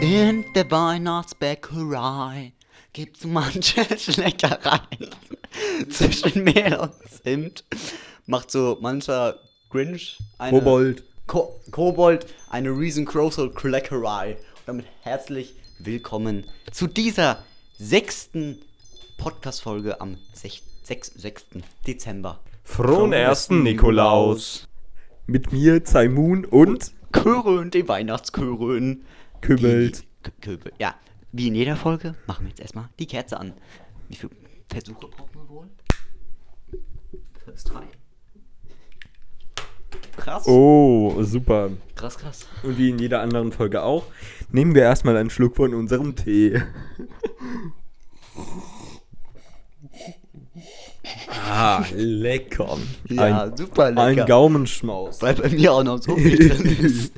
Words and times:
In 0.00 0.44
der 0.54 0.70
Weihnachtsbäckerei 0.70 2.52
gibt's 2.92 3.24
manche 3.24 3.80
Leckereien 4.16 5.10
zwischen 5.88 6.44
Mehl 6.44 6.76
und 6.76 6.92
Zimt. 7.08 7.64
Macht 8.26 8.50
so 8.50 8.76
mancher 8.80 9.38
Grinch 9.70 10.18
eine 10.38 10.58
Kobold. 10.58 11.04
Ko 11.26 11.60
Kobold 11.70 12.26
eine 12.50 12.70
riesengroße 12.70 13.50
Leckerei. 13.62 14.32
Und 14.32 14.62
damit 14.66 14.86
herzlich 15.02 15.54
willkommen 15.78 16.44
zu 16.70 16.86
dieser 16.86 17.42
sechsten 17.78 18.60
Podcast-Folge 19.16 20.00
am 20.00 20.18
6. 20.34 20.62
6. 20.82 21.12
6. 21.14 21.44
Dezember. 21.86 22.40
Frohen 22.62 23.12
ersten 23.12 23.62
Nikolaus. 23.62 24.68
Mit 25.26 25.52
mir, 25.52 25.84
Zaimun 25.84 26.44
und 26.44 26.92
Chören, 27.12 27.70
die 27.70 27.88
Weihnachtschören. 27.88 29.04
Kübelt. 29.40 30.02
Die 30.02 30.06
K- 30.22 30.32
Köbel. 30.40 30.72
Ja, 30.78 30.94
wie 31.32 31.48
in 31.48 31.54
jeder 31.54 31.76
Folge 31.76 32.14
machen 32.26 32.44
wir 32.44 32.50
jetzt 32.50 32.60
erstmal 32.60 32.88
die 32.98 33.06
Kerze 33.06 33.38
an. 33.40 33.54
Wie 34.08 34.16
viele 34.16 34.32
Versuche 34.68 35.08
brauchen 35.08 35.34
wir 35.34 35.48
wohl? 35.48 35.66
First 37.44 37.68
try. 37.68 37.84
Krass. 40.16 40.46
Oh, 40.46 41.22
super. 41.22 41.70
Krass, 41.94 42.18
krass. 42.18 42.46
Und 42.62 42.78
wie 42.78 42.90
in 42.90 42.98
jeder 42.98 43.20
anderen 43.20 43.50
Folge 43.52 43.82
auch, 43.82 44.04
nehmen 44.50 44.74
wir 44.74 44.82
erstmal 44.82 45.16
einen 45.16 45.30
Schluck 45.30 45.56
von 45.56 45.74
unserem 45.74 46.14
Tee. 46.16 46.62
Ah, 51.44 51.84
lecker. 51.94 52.78
Ja, 53.08 53.44
ein, 53.44 53.56
super 53.56 53.90
lecker. 53.90 54.22
Ein 54.22 54.26
Gaumenschmaus. 54.26 55.22
Weil 55.22 55.34
bei 55.34 55.48
mir 55.48 55.72
auch 55.72 55.84
noch 55.84 56.02
so 56.02 56.16
viel 56.16 56.48
drin 56.48 56.66
ist. 56.80 57.12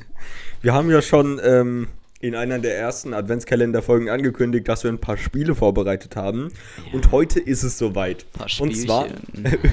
Wir 0.61 0.73
haben 0.73 0.89
ja 0.89 1.01
schon 1.01 1.39
ähm, 1.43 1.87
in 2.19 2.35
einer 2.35 2.59
der 2.59 2.77
ersten 2.77 3.13
Adventskalenderfolgen 3.13 4.09
angekündigt, 4.09 4.67
dass 4.67 4.83
wir 4.83 4.91
ein 4.91 4.99
paar 4.99 5.17
Spiele 5.17 5.55
vorbereitet 5.55 6.15
haben. 6.15 6.51
Und 6.93 7.11
heute 7.11 7.39
ist 7.39 7.63
es 7.63 7.77
soweit. 7.77 8.25
Paar 8.33 8.47
Und 8.59 8.75
zwar, 8.75 9.07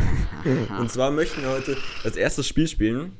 und 0.79 0.91
zwar 0.91 1.11
möchten 1.11 1.43
wir 1.43 1.51
heute 1.51 1.77
das 2.03 2.17
erste 2.17 2.43
Spiel 2.45 2.69
spielen. 2.69 3.13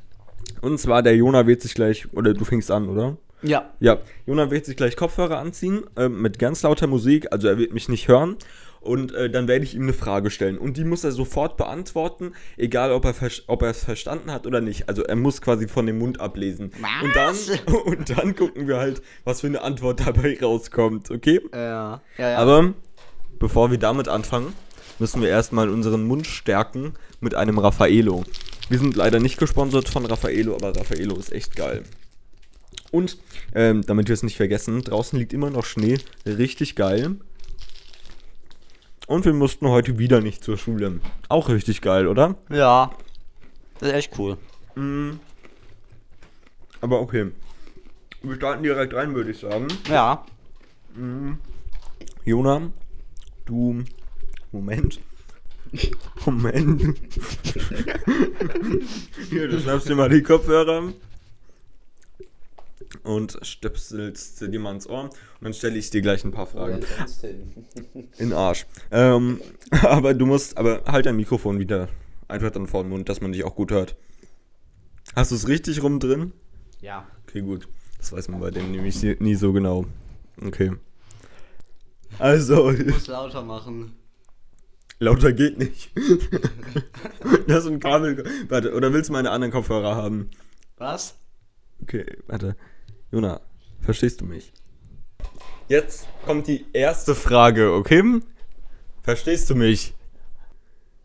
Und 0.61 0.79
zwar 0.79 1.03
der 1.03 1.17
Jona 1.17 1.47
wird 1.47 1.63
sich 1.63 1.75
gleich, 1.75 2.13
oder 2.13 2.35
du 2.35 2.45
fängst 2.45 2.71
an, 2.71 2.89
oder? 2.89 3.17
Ja. 3.45 3.71
Ja, 3.81 3.99
Jona 4.27 4.51
wird 4.51 4.65
sich 4.65 4.77
gleich 4.77 4.97
Kopfhörer 4.97 5.39
anziehen 5.39 5.85
ähm, 5.97 6.21
mit 6.21 6.39
ganz 6.39 6.63
lauter 6.63 6.87
Musik, 6.87 7.29
also 7.31 7.49
er 7.49 7.59
wird 7.59 7.73
mich 7.73 7.89
nicht 7.89 8.09
hören. 8.09 8.37
Und 8.81 9.15
äh, 9.15 9.31
dann 9.31 9.49
werde 9.49 9.65
ich 9.65 9.75
ihm 9.75 9.85
eine 9.85 9.95
Frage 9.95 10.31
stellen. 10.31 10.59
Und 10.59 10.77
die 10.77 10.85
muss 10.85 11.05
er 11.05 11.13
sofort 11.13 11.57
beantworten, 11.57 12.33
egal 12.59 12.93
ob 12.93 13.07
er, 13.07 13.15
ob 13.47 13.63
er 13.63 13.71
es 13.71 13.83
verstanden 13.83 14.31
hat 14.31 14.47
oder 14.47 14.61
nicht. 14.61 14.91
Also 14.91 15.03
er 15.03 15.17
muss 15.17 15.41
quasi 15.41 15.69
von 15.69 15.87
dem 15.87 15.99
Mund 15.99 16.21
ablesen. 16.21 16.67
Und 17.03 17.17
dann, 17.17 17.35
Was? 17.35 17.51
und 17.87 18.11
dann 18.11 18.37
gucken 18.37 18.69
wir 18.69 18.77
halt, 18.77 19.01
was 19.25 19.41
für 19.41 19.47
eine 19.47 19.63
Antwort 19.63 20.07
dabei 20.07 20.39
rauskommt, 20.41 21.11
okay? 21.11 21.41
Ja. 21.55 22.03
Ja, 22.19 22.31
ja. 22.31 22.37
Aber 22.37 22.75
bevor 23.39 23.71
wir 23.71 23.79
damit 23.79 24.09
anfangen, 24.09 24.53
müssen 24.99 25.23
wir 25.23 25.31
erstmal 25.31 25.71
unseren 25.71 26.05
Mund 26.07 26.27
stärken 26.27 26.93
mit 27.21 27.35
einem 27.35 27.59
Raffaello. 27.59 28.25
Wir 28.69 28.79
sind 28.79 28.97
leider 28.97 29.19
nicht 29.19 29.39
gesponsert 29.39 29.89
von 29.89 30.05
Raffaello, 30.05 30.55
aber 30.55 30.77
Raffaello 30.77 31.17
ist 31.17 31.33
echt 31.33 31.57
geil. 31.57 31.85
Und, 32.95 33.19
ähm, 33.57 33.83
damit 33.85 34.07
wir 34.07 34.13
es 34.13 34.23
nicht 34.23 34.37
vergessen, 34.37 34.83
draußen 34.83 35.19
liegt 35.19 35.33
immer 35.33 35.51
noch 35.51 35.65
Schnee. 35.65 35.99
Richtig 36.25 36.77
geil. 36.77 37.17
Und 39.09 39.25
wir 39.25 39.33
mussten 39.33 39.67
heute 39.67 39.99
wieder 39.99 40.21
nicht 40.21 40.45
zur 40.45 40.57
Schule. 40.57 41.01
Auch 41.29 41.49
richtig 41.49 41.81
geil, 41.81 42.07
oder? 42.07 42.37
ja. 42.51 42.93
Das 43.81 43.89
ist 43.89 43.95
echt 43.97 44.17
cool. 44.17 44.39
Aber 46.81 47.01
okay. 47.01 47.33
Wir 48.23 48.37
starten 48.37 48.63
direkt 48.63 48.95
rein, 48.95 49.13
würde 49.13 49.33
ich 49.33 49.41
sagen. 49.41 49.67
Ja. 49.89 50.25
Jona, 52.25 52.71
du. 53.45 53.83
Moment. 54.53 55.01
Moment. 56.25 56.81
Hier, 59.31 59.49
du 59.49 59.59
schnappst 59.59 59.89
dir 59.89 59.97
mal 59.97 60.09
die 60.09 60.23
Kopfhörer 60.23 60.93
und 63.03 63.39
stöpselst 63.43 64.41
dir 64.41 64.61
mal 64.61 64.75
ins 64.75 64.89
Ohr. 64.89 65.05
Und 65.05 65.13
dann 65.43 65.55
stelle 65.55 65.77
ich 65.79 65.91
dir 65.91 66.01
gleich 66.03 66.25
ein 66.25 66.31
paar 66.31 66.47
Fragen. 66.47 66.81
In 67.95 68.09
den 68.19 68.33
Arsch. 68.33 68.67
Ähm, 68.91 69.41
aber 69.83 70.15
du 70.15 70.27
musst, 70.27 70.57
aber 70.57 70.83
halt 70.87 71.07
dein 71.07 71.17
Mikrofon 71.17 71.59
wieder 71.59 71.89
einfach 72.29 72.51
dann 72.51 72.67
vor 72.67 72.83
den 72.85 72.91
Mund, 72.91 73.09
dass 73.09 73.21
man 73.21 73.33
dich 73.33 73.45
auch 73.45 73.55
gut 73.55 73.71
hört. 73.71 73.97
Hast 75.15 75.31
du 75.31 75.35
es 75.37 75.49
richtig 75.49 75.83
rum 75.83 76.01
drin? 76.01 76.33
Ja. 76.81 77.07
Okay, 77.29 77.43
gut. 77.43 77.69
Das 77.99 78.13
weiß 78.13 78.29
man 78.29 78.41
bei 78.41 78.51
dem 78.51 78.71
nämlich 78.71 79.03
nie- 79.03 79.17
nie 79.19 79.35
so 79.35 79.53
genau. 79.53 79.87
Okay. 80.43 80.73
Also, 82.19 82.71
Ich 82.71 82.87
muss 82.87 83.07
lauter 83.07 83.43
machen. 83.43 83.95
lauter 84.99 85.33
geht 85.33 85.59
nicht. 85.59 85.91
das 87.47 87.65
ist 87.65 87.71
ein 87.71 87.81
Kabel. 87.81 88.25
Warte, 88.49 88.73
oder 88.75 88.93
willst 88.93 89.09
du 89.09 89.13
meine 89.13 89.31
anderen 89.31 89.53
Kopfhörer 89.53 89.97
haben? 89.97 90.31
Was? 90.79 91.17
Okay, 91.83 92.05
warte. 92.27 92.57
Jona, 93.15 93.41
verstehst 93.81 94.21
du 94.21 94.25
mich? 94.25 94.53
Jetzt 95.69 96.09
kommt 96.27 96.49
die 96.49 96.67
erste 96.73 97.15
Frage, 97.15 97.73
okay? 97.73 98.03
Verstehst 99.05 99.49
du 99.49 99.55
mich? 99.55 99.95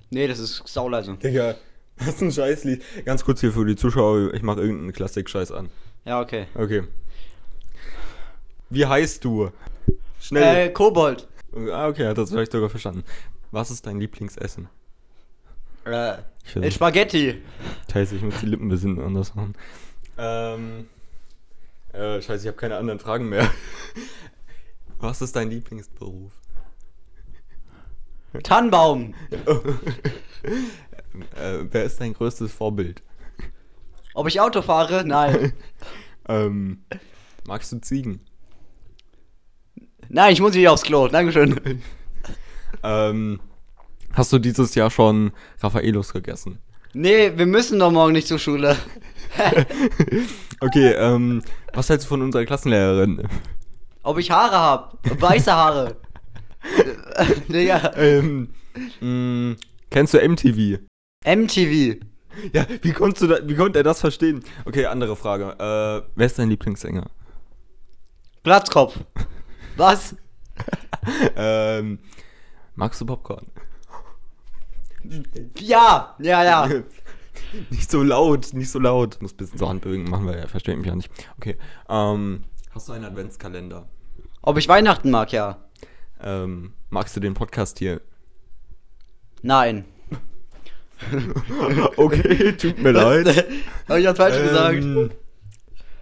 Nee, 0.10 0.28
das 0.28 0.40
ist 0.40 0.64
sauleise. 0.68 1.16
Digga, 1.18 1.54
das 2.00 2.08
ist 2.16 2.22
ein 2.22 2.32
Scheißlied. 2.32 2.82
Ganz 3.06 3.24
kurz 3.24 3.42
hier 3.42 3.52
für 3.52 3.64
die 3.64 3.76
Zuschauer, 3.76 4.34
ich 4.34 4.42
mache 4.42 4.62
irgendeinen 4.62 4.92
Klassik-Scheiß 4.92 5.52
an. 5.52 5.70
Ja, 6.04 6.20
okay. 6.20 6.48
Okay. 6.56 6.82
Wie 8.72 8.88
heißt 8.88 9.24
du? 9.24 9.52
Schnell. 10.20 10.70
Äh, 10.70 10.70
Kobold. 10.72 11.28
Ah, 11.72 11.90
okay, 11.90 12.08
hat 12.08 12.18
das 12.18 12.32
vielleicht 12.32 12.54
sogar 12.54 12.70
verstanden. 12.70 13.04
Was 13.52 13.70
ist 13.70 13.86
dein 13.86 14.00
Lieblingsessen? 14.00 14.68
Äh, 15.86 16.16
Ich. 16.60 16.74
Spaghetti. 16.74 17.40
Scheiße, 17.94 18.16
ich 18.16 18.24
muss 18.24 18.40
die 18.40 18.48
Lippen 18.48 18.66
ein 18.66 18.70
bisschen 18.70 19.00
anders 19.00 19.36
machen. 19.36 19.54
Ähm. 20.18 20.88
Äh, 21.94 22.22
scheiße, 22.22 22.44
ich 22.44 22.48
habe 22.48 22.58
keine 22.58 22.78
anderen 22.78 23.00
Fragen 23.00 23.30
mehr. 23.30 23.50
Was 25.00 25.22
ist 25.22 25.36
dein 25.36 25.50
Lieblingsberuf? 25.50 26.32
Tannenbaum. 28.44 29.14
Äh, 31.36 31.66
wer 31.72 31.84
ist 31.84 32.00
dein 32.00 32.14
größtes 32.14 32.54
Vorbild? 32.54 33.02
Ob 34.14 34.28
ich 34.28 34.40
Auto 34.40 34.62
fahre? 34.62 35.04
Nein. 35.06 35.54
Ähm, 36.28 36.84
magst 37.48 37.72
du 37.72 37.82
Ziegen? 37.82 38.20
Nein, 40.10 40.32
ich 40.32 40.40
muss 40.42 40.54
wieder 40.54 40.72
aufs 40.72 40.84
Klo. 40.84 41.08
Dankeschön. 41.08 41.82
Ähm, 42.84 43.40
hast 44.14 44.32
du 44.32 44.38
dieses 44.38 44.76
Jahr 44.76 44.92
schon 44.92 45.32
Raffaelos 45.60 46.14
gegessen? 46.14 46.60
Nee, 46.94 47.36
wir 47.36 47.48
müssen 47.48 47.80
doch 47.80 47.90
morgen 47.90 48.14
nicht 48.14 48.28
zur 48.28 48.38
Schule. 48.38 48.78
Okay, 50.62 50.92
ähm, 50.94 51.42
was 51.74 51.90
hältst 51.90 52.06
du 52.06 52.10
von 52.10 52.22
unserer 52.22 52.46
Klassenlehrerin? 52.46 53.28
Ob 54.04 54.18
ich 54.18 54.30
Haare 54.30 54.58
hab? 54.58 55.22
Weiße 55.22 55.54
Haare. 55.54 55.96
Digga. 57.48 57.94
Ähm, 57.96 58.50
mh, 59.00 59.56
kennst 59.90 60.14
du 60.14 60.18
MTV? 60.20 60.80
MTV. 61.26 62.04
Ja, 62.54 62.66
wie 62.82 62.92
konntest 62.92 63.24
du 63.24 63.28
da, 63.28 63.38
wie 63.48 63.56
konnte 63.56 63.80
er 63.80 63.84
das 63.84 64.02
verstehen? 64.02 64.44
Okay, 64.66 64.86
andere 64.86 65.16
Frage. 65.16 65.52
Äh, 65.60 66.10
wer 66.16 66.26
ist 66.26 66.38
dein 66.38 66.50
Lieblingssänger? 66.50 67.10
Platzkopf. 68.44 68.98
Was? 69.78 70.16
ähm, 71.36 72.00
magst 72.76 73.00
du 73.00 73.06
Popcorn? 73.06 73.48
Ja, 75.58 76.16
ja, 76.20 76.44
ja. 76.44 76.70
nicht 77.70 77.90
so 77.90 78.04
laut, 78.04 78.54
nicht 78.54 78.70
so 78.70 78.80
laut. 78.80 79.22
Muss 79.22 79.34
ein 79.34 79.38
bisschen 79.38 79.58
so 79.58 79.70
Handbewegen 79.70 80.10
machen, 80.10 80.26
weil 80.26 80.36
er 80.36 80.48
versteht 80.48 80.78
mich 80.78 80.88
ja 80.88 80.96
nicht. 80.96 81.12
Okay. 81.38 81.58
Ähm, 81.88 82.44
hast 82.72 82.88
du 82.88 82.94
einen 82.94 83.06
Adventskalender? 83.06 83.88
Ob 84.42 84.58
ich 84.58 84.68
Weihnachten 84.68 85.12
mag, 85.12 85.32
ja. 85.32 85.58
Ähm, 86.22 86.74
magst 86.90 87.16
du 87.16 87.20
den 87.20 87.34
Podcast 87.34 87.80
hier? 87.80 88.02
Nein. 89.42 89.86
Okay, 91.96 92.58
tut 92.58 92.78
mir 92.80 92.92
leid. 92.92 93.28
Hab 93.88 93.98
ich 93.98 94.04
das 94.04 94.18
falsch 94.18 94.38
gesagt? 94.38 94.84
Ähm, 94.84 95.12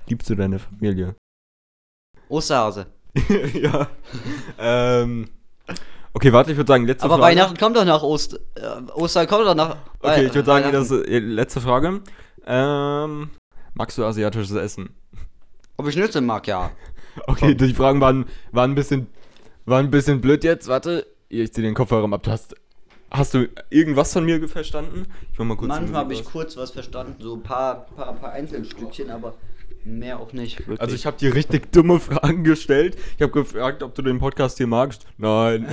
liebst 0.08 0.28
du 0.28 0.34
deine 0.34 0.58
Familie? 0.58 1.16
Osterhase. 2.30 2.88
ja. 3.54 3.88
Ähm, 4.58 5.30
okay, 6.14 6.34
warte, 6.34 6.52
ich 6.52 6.58
würde 6.58 6.72
sagen, 6.72 6.86
letzte 6.86 7.06
Aber 7.06 7.18
Frage. 7.18 7.36
Weihnachten 7.36 7.58
kommt 7.58 7.76
doch 7.76 7.86
nach 7.86 8.04
Ost 8.04 8.40
äh, 8.56 8.92
Ostern 8.94 9.28
kommt 9.28 9.46
doch 9.46 9.56
nach. 9.56 9.78
Okay, 10.02 10.26
ich 10.26 10.34
würde 10.34 10.46
sagen, 10.46 10.72
das 10.72 10.92
äh, 10.92 11.20
letzte 11.20 11.62
Frage. 11.62 12.02
Ähm, 12.46 13.30
magst 13.74 13.98
du 13.98 14.06
asiatisches 14.06 14.56
Essen? 14.56 14.90
Ob 15.78 15.88
ich 15.88 15.94
Schnitzel 15.94 16.22
mag, 16.22 16.48
ja. 16.48 16.72
Okay, 17.26 17.56
die 17.56 17.74
Fragen 17.74 18.00
waren, 18.00 18.26
waren, 18.52 18.72
ein 18.72 18.76
bisschen, 18.76 19.08
waren 19.66 19.86
ein 19.86 19.92
bisschen 19.92 20.22
blöd 20.22 20.44
jetzt. 20.44 20.68
Warte, 20.68 21.08
ich 21.30 21.52
zieh 21.52 21.64
den 21.64 21.74
Kopfhörer 21.74 22.14
ab. 22.14 22.22
Du 22.22 22.30
hast 22.30 22.56
Hast 23.10 23.34
du 23.34 23.48
irgendwas 23.70 24.12
von 24.12 24.26
mir 24.26 24.48
verstanden? 24.50 25.08
Ich 25.32 25.40
mach 25.40 25.46
mal 25.46 25.58
kurz 25.58 25.70
Manchmal 25.70 26.02
habe 26.02 26.14
ich 26.14 26.26
kurz 26.26 26.58
was 26.58 26.72
verstanden, 26.72 27.16
so 27.20 27.36
ein 27.36 27.44
paar, 27.44 27.86
paar, 27.96 28.14
paar 28.14 28.32
Einzelstückchen, 28.34 29.10
aber 29.10 29.36
mehr 29.88 30.20
auch 30.20 30.34
nicht. 30.34 30.60
Wirklich. 30.60 30.80
Also 30.82 30.96
ich 30.96 31.06
habe 31.06 31.18
dir 31.18 31.34
richtig 31.34 31.72
dumme 31.72 32.00
Fragen 32.00 32.44
gestellt. 32.44 32.98
Ich 33.16 33.22
habe 33.22 33.32
gefragt, 33.32 33.82
ob 33.84 33.96
du 33.96 34.02
den 34.02 34.20
Podcast 34.20 34.58
hier 34.58 34.68
magst. 34.68 35.06
Nein. 35.18 35.68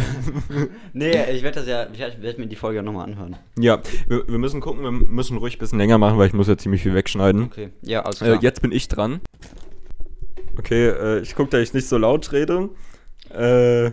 nee, 0.93 1.11
ich 1.32 1.43
werde 1.43 1.61
das 1.61 1.66
ja, 1.69 1.87
ich 1.93 1.99
werde 2.22 2.40
mir 2.40 2.46
die 2.46 2.56
Folge 2.56 2.82
nochmal 2.82 3.05
anhören. 3.06 3.37
ja, 3.58 3.81
wir, 4.08 4.26
wir 4.28 4.38
müssen 4.38 4.61
gucken, 4.61 4.82
wir 4.82 4.90
müssen 4.93 5.37
ruhig 5.38 5.56
ein 5.56 5.58
bisschen 5.58 5.78
länger 5.78 5.99
machen, 5.99 6.19
weil 6.19 6.28
ich 6.28 6.32
muss 6.34 6.49
ja 6.49 6.56
ziemlich 6.56 6.82
viel 6.82 6.94
wegschneiden. 6.94 7.44
Okay, 7.44 7.70
ja, 7.82 8.02
alles 8.05 8.22
Äh, 8.22 8.38
jetzt 8.40 8.62
bin 8.62 8.72
ich 8.72 8.88
dran. 8.88 9.20
Okay, 10.58 10.88
äh, 10.88 11.20
ich 11.20 11.34
gucke, 11.34 11.50
dass 11.50 11.60
ich 11.62 11.75
nicht 11.75 11.88
so 11.88 11.99
laut 11.99 12.31
rede. 12.32 12.70
Äh, 13.31 13.90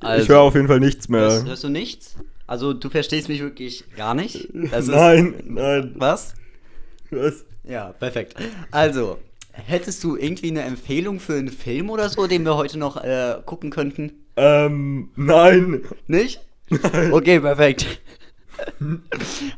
Also, 0.00 0.22
ich 0.22 0.28
höre 0.28 0.40
auf 0.40 0.54
jeden 0.54 0.66
Fall 0.68 0.80
nichts 0.80 1.08
mehr. 1.08 1.20
Hörst, 1.20 1.46
hörst 1.46 1.64
du 1.64 1.68
nichts? 1.68 2.16
Also 2.46 2.72
du 2.72 2.88
verstehst 2.90 3.28
mich 3.28 3.40
wirklich 3.40 3.84
gar 3.96 4.14
nicht? 4.14 4.48
Das 4.70 4.84
ist- 4.88 4.90
nein, 4.94 5.34
nein. 5.46 5.92
Was? 5.96 6.34
Was? 7.10 7.44
Ja, 7.64 7.92
perfekt. 7.92 8.34
Also, 8.70 9.18
hättest 9.52 10.02
du 10.04 10.16
irgendwie 10.16 10.50
eine 10.50 10.62
Empfehlung 10.62 11.20
für 11.20 11.34
einen 11.34 11.48
Film 11.48 11.90
oder 11.90 12.08
so, 12.08 12.26
den 12.26 12.44
wir 12.44 12.56
heute 12.56 12.78
noch 12.78 12.96
äh, 13.02 13.36
gucken 13.44 13.70
könnten? 13.70 14.24
Ähm, 14.36 15.10
nein. 15.16 15.82
Nicht? 16.06 16.40
Okay, 17.10 17.40
perfekt. 17.40 18.00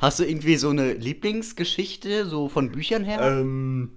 Hast 0.00 0.18
du 0.18 0.24
irgendwie 0.24 0.56
so 0.56 0.70
eine 0.70 0.94
Lieblingsgeschichte, 0.94 2.26
so 2.26 2.48
von 2.48 2.72
Büchern 2.72 3.04
her? 3.04 3.20
Ähm, 3.20 3.90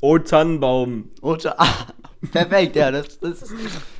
Oh 0.00 0.18
Tannenbaum. 0.18 1.10
Oder, 1.22 1.60
ah, 1.60 1.86
perfekt, 2.30 2.76
ja, 2.76 2.90
das, 2.90 3.18
das 3.18 3.42
ist 3.42 3.52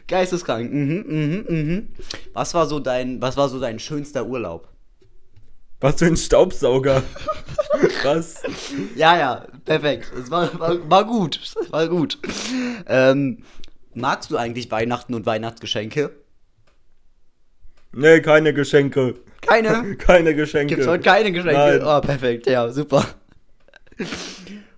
geisteskrank. 0.06 0.73
Mhm, 0.73 1.05
mhm, 1.09 1.44
mhm. 1.49 1.89
Was 2.33 2.55
war 2.55 2.67
so 2.67 2.79
dein, 2.79 3.21
was 3.21 3.37
war 3.37 3.49
so 3.49 3.59
dein 3.59 3.79
schönster 3.79 4.27
Urlaub? 4.27 4.69
Was 5.81 5.97
für 5.97 6.07
ein 6.07 6.17
Staubsauger. 6.17 7.03
Was? 8.03 8.43
Ja, 8.97 9.17
ja, 9.17 9.47
perfekt. 9.65 10.11
Es 10.19 10.31
war, 10.31 10.59
war, 10.59 10.91
war 10.91 11.05
gut, 11.05 11.41
war 11.71 11.89
gut. 11.89 12.19
Ähm, 12.89 13.45
magst 13.95 14.31
du 14.31 14.37
eigentlich 14.37 14.71
Weihnachten 14.71 15.15
und 15.15 15.25
Weihnachtsgeschenke? 15.27 16.11
Nee, 17.93 18.21
keine 18.21 18.53
Geschenke. 18.53 19.15
Keine? 19.41 19.97
Keine 19.99 20.35
Geschenke. 20.35 20.75
Gibt's 20.75 20.89
heute 20.89 21.05
keine 21.05 21.31
Geschenke? 21.33 21.57
Nein. 21.57 21.83
Oh, 21.83 22.01
perfekt, 22.01 22.47
ja, 22.47 22.71
super. 22.71 23.07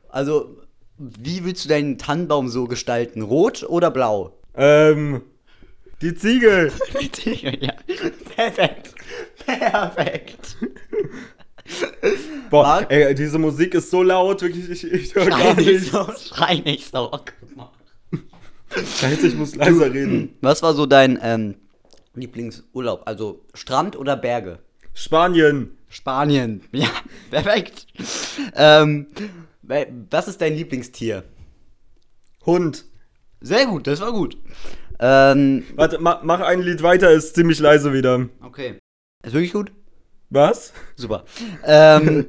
Also, 0.08 0.58
wie 0.98 1.44
willst 1.44 1.64
du 1.64 1.70
deinen 1.70 1.98
Tannenbaum 1.98 2.48
so 2.48 2.66
gestalten? 2.66 3.22
Rot 3.22 3.64
oder 3.64 3.90
blau? 3.90 4.38
Ähm, 4.54 5.22
die 6.02 6.14
Ziege. 6.14 6.70
ja, 7.60 7.72
perfekt. 7.86 8.36
Perfekt. 8.36 8.79
Boah, 12.50 12.62
Marc? 12.64 12.92
ey, 12.92 13.14
diese 13.14 13.38
Musik 13.38 13.74
ist 13.74 13.90
so 13.90 14.02
laut, 14.02 14.42
wirklich, 14.42 14.68
ich, 14.68 14.84
ich 14.84 15.14
höre 15.14 15.26
gar 15.26 15.54
nicht 15.54 15.66
nichts. 15.66 15.90
so, 15.92 16.06
schrei 16.34 16.56
nicht 16.56 16.90
so. 16.90 17.10
Oh, 17.12 17.18
guck 17.18 17.56
mal. 17.56 17.70
Scheiße, 18.74 19.26
ich 19.28 19.34
muss 19.34 19.54
leiser 19.56 19.92
reden. 19.92 20.36
Was 20.40 20.62
war 20.62 20.74
so 20.74 20.86
dein 20.86 21.18
ähm, 21.22 21.56
Lieblingsurlaub? 22.14 23.02
Also 23.06 23.44
Strand 23.54 23.96
oder 23.96 24.16
Berge? 24.16 24.58
Spanien. 24.94 25.76
Spanien. 25.88 26.62
Ja, 26.72 26.88
perfekt. 27.30 27.86
Ähm, 28.54 29.06
wa- 29.62 29.86
was 30.10 30.28
ist 30.28 30.40
dein 30.40 30.54
Lieblingstier? 30.54 31.24
Hund. 32.46 32.84
Sehr 33.40 33.66
gut, 33.66 33.86
das 33.86 34.00
war 34.00 34.12
gut. 34.12 34.36
Ähm, 34.98 35.64
Warte, 35.74 35.98
ma, 35.98 36.20
mach 36.22 36.40
ein 36.40 36.60
Lied 36.62 36.82
weiter, 36.82 37.10
ist 37.10 37.34
ziemlich 37.34 37.58
leise 37.58 37.92
wieder. 37.92 38.28
okay. 38.42 38.78
Ist 39.24 39.32
wirklich 39.34 39.52
gut? 39.52 39.72
Was? 40.30 40.72
Super. 40.96 41.24
Ähm, 41.64 42.26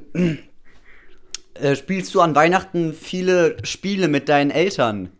äh, 1.54 1.76
spielst 1.76 2.14
du 2.14 2.20
an 2.20 2.34
Weihnachten 2.34 2.92
viele 2.92 3.56
Spiele 3.64 4.08
mit 4.08 4.28
deinen 4.28 4.50
Eltern? 4.50 5.10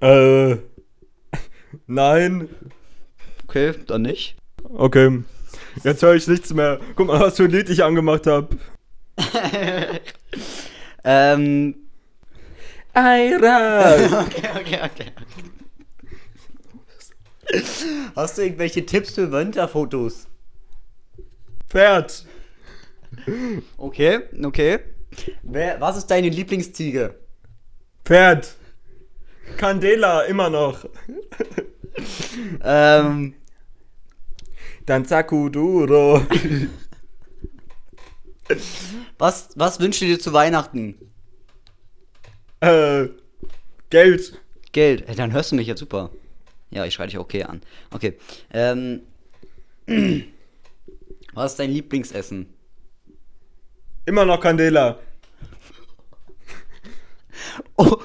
Äh. 0.00 0.56
Nein. 1.86 2.48
Okay, 3.46 3.74
dann 3.86 4.02
nicht. 4.02 4.36
Okay. 4.64 5.22
Jetzt 5.84 6.02
höre 6.02 6.14
ich 6.14 6.26
nichts 6.26 6.52
mehr. 6.52 6.80
Guck 6.96 7.08
mal, 7.08 7.20
was 7.20 7.36
für 7.36 7.44
ein 7.44 7.50
Lied 7.50 7.68
ich 7.68 7.84
angemacht 7.84 8.26
habe. 8.26 8.56
Ähm, 11.08 11.76
Eira. 12.92 13.94
okay, 14.22 14.48
okay, 14.60 14.80
okay. 14.82 15.12
Hast 18.16 18.36
du 18.36 18.42
irgendwelche 18.42 18.84
Tipps 18.84 19.14
für 19.14 19.30
Winterfotos? 19.30 20.26
Pferd. 21.68 22.24
Okay, 23.76 24.20
okay. 24.42 24.78
Wer, 25.42 25.80
was 25.80 25.96
ist 25.96 26.06
deine 26.06 26.28
Lieblingsziege? 26.28 27.14
Pferd. 28.04 28.54
Candela, 29.56 30.22
immer 30.22 30.50
noch. 30.50 30.84
Ähm, 32.62 33.34
Dann 34.84 35.04
Sakuduro. 35.06 36.20
was, 39.18 39.48
was 39.56 39.80
wünschst 39.80 40.02
du 40.02 40.06
dir 40.06 40.20
zu 40.20 40.32
Weihnachten? 40.32 40.96
äh. 42.60 43.06
Geld. 43.88 44.40
Geld. 44.72 45.04
Hey, 45.06 45.14
dann 45.14 45.32
hörst 45.32 45.52
du 45.52 45.56
mich 45.56 45.66
jetzt 45.68 45.78
super. 45.80 46.10
Ja, 46.70 46.84
ich 46.84 46.92
schreibe 46.94 47.10
dich 47.10 47.18
okay 47.18 47.44
an. 47.44 47.62
Okay. 47.92 48.18
Ähm, 48.52 49.02
was 51.36 51.52
ist 51.52 51.58
dein 51.58 51.70
Lieblingsessen? 51.70 52.52
Immer 54.06 54.24
noch 54.24 54.40
Candela. 54.40 54.98
Oh, 57.78 57.98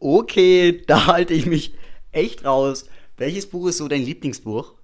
okay, 0.00 0.82
da 0.86 1.06
halte 1.06 1.32
ich 1.32 1.46
mich 1.46 1.74
echt 2.10 2.44
raus. 2.44 2.86
Welches 3.16 3.48
Buch 3.48 3.68
ist 3.68 3.78
so 3.78 3.86
dein 3.86 4.02
Lieblingsbuch? 4.02 4.74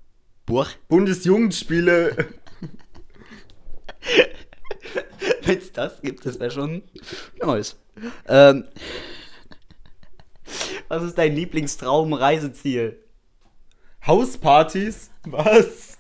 Buch? 0.47 0.69
Bundesjugendspiele. 0.89 2.17
Wenn 5.43 5.59
es 5.59 5.73
das 5.73 6.01
gibt, 6.01 6.25
das 6.25 6.39
wäre 6.39 6.53
schon 6.53 6.83
Neues. 7.43 7.77
Ähm, 8.29 8.65
was 10.89 11.03
ist 11.03 11.19
dein 11.19 11.35
Lieblingstraum-Reiseziel? 11.35 13.03
Hauspartys. 14.07 15.11
Was? 15.25 15.98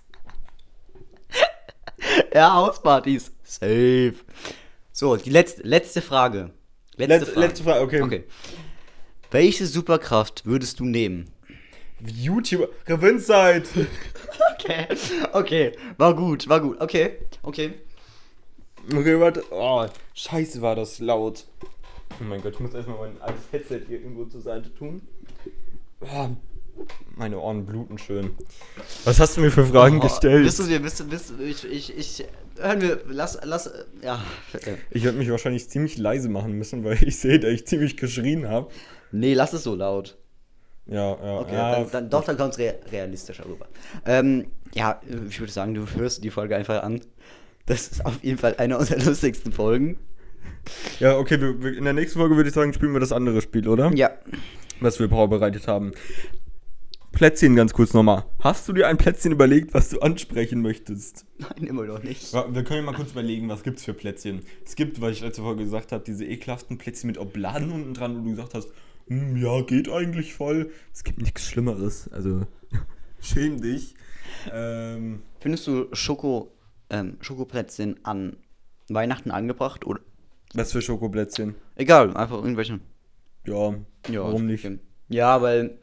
Ja, 2.35 2.55
Hauspartys. 2.55 3.33
Safe. 3.43 4.15
So, 4.93 5.17
die 5.17 5.31
letzte, 5.31 5.63
letzte 5.63 6.03
Frage. 6.03 6.51
Letzte, 6.97 7.19
Letzte, 7.19 7.41
letzte 7.41 7.63
Frage, 7.65 7.81
okay. 7.81 8.03
Okay. 8.03 8.25
Welche 9.31 9.67
Superkraft 9.67 10.45
würdest 10.47 10.81
du 10.81 10.85
nehmen? 10.85 11.31
YouTuber. 12.01 12.69
Gewinnzeit. 12.85 13.69
Okay. 14.61 14.87
Okay, 15.33 15.73
war 15.99 16.15
gut, 16.15 16.49
war 16.49 16.61
gut. 16.61 16.81
Okay, 16.81 17.19
okay. 17.43 17.75
Okay, 18.93 19.19
warte. 19.21 19.45
Oh, 19.51 19.87
scheiße, 20.15 20.61
war 20.61 20.75
das 20.75 20.99
laut. 20.99 21.47
Oh 22.21 22.25
mein 22.25 22.43
Gott, 22.43 22.55
ich 22.55 22.61
muss 22.61 22.75
erstmal 22.75 22.99
mein 22.99 23.23
altes 23.23 23.45
Headset 23.53 23.83
hier 23.87 24.01
irgendwo 24.01 24.25
zur 24.25 24.41
Seite 24.41 24.75
tun. 24.75 25.01
Oh, 26.01 26.29
meine 27.17 27.39
Ohren 27.39 27.67
bluten 27.67 27.99
schön. 27.99 28.31
Was 29.05 29.21
hast 29.21 29.37
du 29.37 29.41
mir 29.41 29.51
für 29.51 29.67
Fragen 29.67 29.99
Oh, 29.99 30.03
gestellt? 30.03 30.45
Bist 30.45 30.59
du 30.59 30.65
dir, 30.65 30.81
bist 30.81 31.01
du, 31.01 31.05
bist 31.05 31.31
du, 31.31 31.43
ich, 31.43 31.65
ich, 31.65 31.97
ich, 31.97 32.27
hören 32.59 32.81
wir, 32.81 33.01
lass, 33.09 33.39
lass, 33.43 33.71
ja. 34.03 34.23
Ich 34.91 35.05
werde 35.05 35.19
mich 35.19 35.31
wahrscheinlich 35.31 35.69
ziemlich 35.69 35.99
leise 35.99 36.29
machen 36.29 36.53
müssen, 36.53 36.85
weil 36.85 37.03
ich 37.03 37.19
sehe, 37.19 37.39
dass 37.39 37.51
ich 37.51 37.67
ziemlich 37.67 37.97
geschrien 37.97 38.49
habe. 38.49 38.71
Nee, 39.13 39.35
lass 39.35 39.53
es 39.53 39.65
so 39.65 39.75
laut. 39.75 40.17
Ja, 40.87 41.17
ja. 41.23 41.41
Okay, 41.41 41.55
ja. 41.55 41.73
dann, 41.73 41.91
dann, 41.91 42.11
doch, 42.11 42.25
dann 42.25 42.37
kommt 42.37 42.53
es 42.53 42.59
rea 42.59 42.75
realistischer 42.91 43.45
rüber. 43.47 43.67
Ähm, 44.07 44.47
ja, 44.75 45.01
ich 45.29 45.39
würde 45.39 45.53
sagen, 45.53 45.75
du 45.75 45.87
hörst 45.97 46.25
die 46.25 46.31
Folge 46.31 46.57
einfach 46.57 46.83
an. 46.83 47.01
Das 47.67 47.89
ist 47.89 48.05
auf 48.07 48.23
jeden 48.23 48.39
Fall 48.39 48.55
eine 48.57 48.79
unserer 48.79 48.99
lustigsten 49.05 49.53
Folgen. 49.53 49.99
ja, 50.99 51.17
okay, 51.19 51.41
wir, 51.41 51.63
wir, 51.63 51.77
in 51.77 51.85
der 51.85 51.93
nächsten 51.93 52.19
Folge 52.19 52.37
würde 52.37 52.49
ich 52.49 52.55
sagen, 52.55 52.73
spielen 52.73 52.93
wir 52.93 53.01
das 53.01 53.13
andere 53.13 53.43
Spiel, 53.43 53.69
oder? 53.69 53.93
Ja. 53.95 54.11
Was 54.81 54.99
wir 54.99 55.09
vorbereitet 55.09 55.67
haben. 55.69 55.93
Plätzchen 57.19 57.57
ganz 57.57 57.73
kurz 57.73 57.95
nochmal. 57.95 58.27
Hast 58.39 58.69
du 58.69 58.73
dir 58.73 58.87
ein 58.87 58.97
Plätzchen 58.97 59.33
überlegt, 59.33 59.75
was 59.75 59.89
du 59.89 59.99
ansprechen 59.99 60.63
möchtest? 60.63 61.27
Nein, 61.39 61.67
immer 61.67 61.83
noch 61.83 62.01
nicht. 62.05 62.33
Ja, 62.33 62.47
Wir 62.55 62.63
können 62.63 62.85
ja 62.85 62.93
mal 62.93 62.97
kurz 62.97 63.11
überlegen, 63.11 63.49
was 63.49 63.65
gibt's 63.65 63.85
für 63.85 63.93
Plätzchen. 63.93 64.43
Es 64.65 64.77
gibt, 64.77 65.01
weil 65.01 65.11
ich 65.11 65.21
letzte 65.21 65.43
Folge 65.43 65.65
gesagt 65.65 65.91
habe, 65.91 66.05
diese 66.05 66.25
ekelhaften 66.25 66.79
Plätzchen 66.79 67.09
mit 67.09 67.19
Obladen 67.19 67.73
unten 67.73 67.93
dran, 67.93 68.17
wo 68.17 68.23
du 68.23 68.31
gesagt 68.31 68.55
hast, 68.55 68.69
hm, 69.09 69.37
ja, 69.37 69.63
geht 69.63 69.89
eigentlich 69.89 70.33
voll. 70.33 70.71
Es 70.95 71.03
gibt 71.03 71.21
nichts 71.21 71.45
Schlimmeres, 71.45 72.09
also 72.13 72.47
schäm 73.21 73.61
dich. 73.63 73.97
Ähm, 74.53 75.23
Findest 75.41 75.67
du 75.67 75.89
Schoko, 75.91 76.53
ähm, 76.89 77.17
Schokoplätzchen 77.21 77.97
an 78.05 78.37
Weihnachten 78.89 79.33
angebracht? 79.33 79.85
Oder? 79.85 80.03
was 80.55 80.71
für 80.71 80.83
Schokoplätzchen? 80.83 81.57
Egal, 81.75 82.17
einfach 82.17 82.37
irgendwelche. 82.37 82.79
Ja, 83.45 83.75
Ja, 84.09 84.23
warum 84.23 84.47
nicht? 84.47 84.71
Ja, 85.09 85.43
weil 85.43 85.79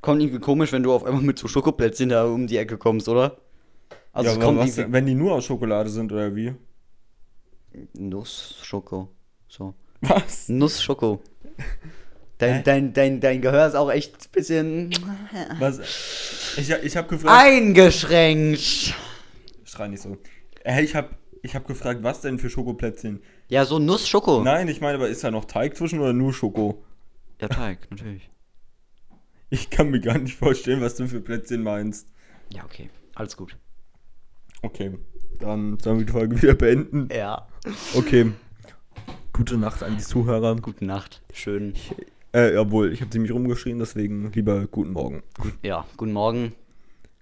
kommt 0.00 0.22
irgendwie 0.22 0.40
komisch, 0.40 0.72
wenn 0.72 0.82
du 0.82 0.92
auf 0.92 1.04
einmal 1.04 1.22
mit 1.22 1.38
so 1.38 1.48
Schokoplätzchen 1.48 2.08
da 2.08 2.24
um 2.24 2.46
die 2.46 2.56
Ecke 2.56 2.78
kommst, 2.78 3.08
oder? 3.08 3.38
Also 4.12 4.30
ja, 4.30 4.36
kommt 4.38 4.58
was, 4.58 4.76
wenn 4.76 5.06
die 5.06 5.14
nur 5.14 5.34
aus 5.34 5.44
Schokolade 5.44 5.90
sind 5.90 6.10
oder 6.12 6.34
wie? 6.34 6.54
Nuss, 7.94 8.58
Schoko. 8.62 9.08
So. 9.48 9.74
Was? 10.00 10.48
Nuss, 10.48 10.82
Schoko. 10.82 11.20
Dein, 12.38 12.64
dein, 12.64 12.92
dein, 12.92 13.20
dein 13.20 13.40
Gehör 13.40 13.66
ist 13.66 13.74
auch 13.74 13.90
echt 13.90 14.14
ein 14.14 14.30
bisschen 14.32 14.90
Was? 15.58 15.80
Ich, 16.58 16.70
ich 16.70 16.96
habe 16.96 17.08
gefragt. 17.08 17.34
eingeschränkt. 17.34 18.94
Schrei 19.64 19.88
nicht 19.88 20.02
so. 20.02 20.16
Hey, 20.64 20.84
ich 20.84 20.94
habe 20.94 21.10
ich 21.42 21.54
hab 21.54 21.66
gefragt, 21.66 22.02
was 22.02 22.20
denn 22.20 22.38
für 22.38 22.50
Schokoplätzchen? 22.50 23.22
Ja, 23.48 23.64
so 23.64 23.78
Nuss, 23.78 24.08
Schoko. 24.08 24.42
Nein, 24.42 24.68
ich 24.68 24.80
meine, 24.80 24.96
aber 24.96 25.08
ist 25.08 25.24
da 25.24 25.30
noch 25.30 25.44
Teig 25.44 25.76
zwischen 25.76 26.00
oder 26.00 26.12
nur 26.12 26.34
Schoko? 26.34 26.82
Ja, 27.40 27.48
Teig, 27.48 27.90
natürlich. 27.90 28.28
Ich 29.48 29.70
kann 29.70 29.90
mir 29.90 30.00
gar 30.00 30.18
nicht 30.18 30.36
vorstellen, 30.36 30.80
was 30.80 30.96
du 30.96 31.06
für 31.06 31.20
Plätzchen 31.20 31.62
meinst. 31.62 32.08
Ja, 32.52 32.64
okay. 32.64 32.90
Alles 33.14 33.36
gut. 33.36 33.56
Okay, 34.62 34.98
dann 35.38 35.78
sollen 35.78 35.98
wir 35.98 36.06
die 36.06 36.12
Folge 36.12 36.40
wieder 36.42 36.54
beenden. 36.54 37.08
Ja. 37.14 37.46
Okay. 37.94 38.32
Gute 39.32 39.56
Nacht 39.56 39.82
an 39.82 39.96
die 39.96 40.02
Zuhörer. 40.02 40.56
Gute 40.56 40.84
Nacht. 40.84 41.22
Schön. 41.32 41.74
Äh, 42.32 42.54
jawohl, 42.54 42.92
ich 42.92 43.00
habe 43.00 43.10
ziemlich 43.10 43.32
rumgeschrien, 43.32 43.78
deswegen 43.78 44.32
lieber 44.32 44.66
guten 44.66 44.92
Morgen. 44.92 45.22
Ja, 45.62 45.86
guten 45.96 46.12
Morgen 46.12 46.54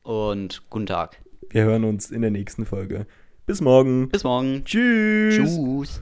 und 0.02 0.62
guten 0.71 0.87
Tag. 0.87 1.21
Wir 1.50 1.64
hören 1.64 1.85
uns 1.85 2.11
in 2.11 2.23
der 2.23 2.31
nächsten 2.31 2.66
Folge. 2.66 3.07
Bis 3.47 3.61
morgen. 3.61 4.09
Bis 4.09 4.25
morgen. 4.25 4.64
Tschüss. 4.64 5.37
Tschüss. 5.37 6.00